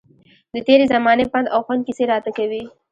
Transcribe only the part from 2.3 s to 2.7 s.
کوي.